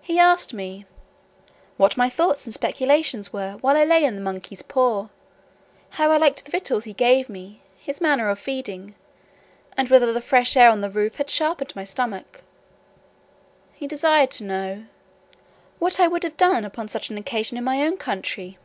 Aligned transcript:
He 0.00 0.18
asked 0.18 0.54
me, 0.54 0.86
"what 1.76 1.98
my 1.98 2.08
thoughts 2.08 2.46
and 2.46 2.54
speculations 2.54 3.30
were, 3.30 3.58
while 3.60 3.76
I 3.76 3.84
lay 3.84 4.04
in 4.04 4.14
the 4.14 4.20
monkey's 4.22 4.62
paw; 4.62 5.08
how 5.90 6.10
I 6.10 6.16
liked 6.16 6.42
the 6.42 6.50
victuals 6.50 6.84
he 6.84 6.94
gave 6.94 7.28
me; 7.28 7.60
his 7.76 8.00
manner 8.00 8.30
of 8.30 8.38
feeding; 8.38 8.94
and 9.76 9.90
whether 9.90 10.14
the 10.14 10.22
fresh 10.22 10.56
air 10.56 10.70
on 10.70 10.80
the 10.80 10.88
roof 10.88 11.16
had 11.16 11.28
sharpened 11.28 11.76
my 11.76 11.84
stomach." 11.84 12.42
He 13.74 13.86
desired 13.86 14.30
to 14.30 14.44
know, 14.44 14.84
"what 15.78 16.00
I 16.00 16.06
would 16.08 16.22
have 16.24 16.38
done 16.38 16.64
upon 16.64 16.88
such 16.88 17.10
an 17.10 17.18
occasion 17.18 17.58
in 17.58 17.64
my 17.64 17.82
own 17.82 17.98
country." 17.98 18.56